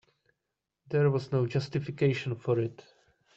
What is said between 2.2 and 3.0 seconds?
for it.